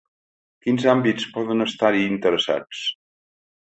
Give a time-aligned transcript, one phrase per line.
[0.65, 2.85] Quins àmbits poden estar-hi interessats?